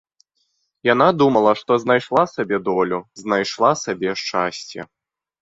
[0.93, 4.79] Яна думала, што знайшла сабе долю, знайшла сабе шчасце.